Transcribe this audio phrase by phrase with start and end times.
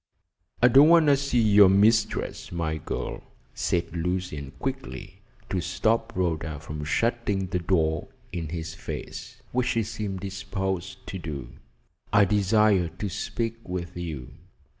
[0.63, 3.21] "I don't want to see your mistress, my girl,"
[3.53, 9.83] said Lucian quickly, to stop Rhoda from shutting the door in his face, which she
[9.83, 11.49] seemed disposed to do.
[12.11, 14.29] "I desire to speak with you."